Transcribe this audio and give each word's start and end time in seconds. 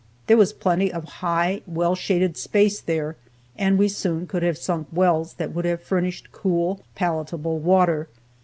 There 0.25 0.35
was 0.35 0.51
plenty 0.51 0.91
of 0.91 1.03
high, 1.21 1.61
well 1.67 1.93
shaded 1.93 2.35
space 2.35 2.81
there, 2.81 3.17
and 3.55 3.77
we 3.77 3.87
soon 3.87 4.25
could 4.25 4.41
have 4.41 4.57
sunk 4.57 4.87
wells 4.91 5.35
that 5.35 5.53
would 5.53 5.65
have 5.65 5.83
furnished 5.83 6.31
cool, 6.31 6.81
palatable 6.95 7.59
water. 7.59 8.07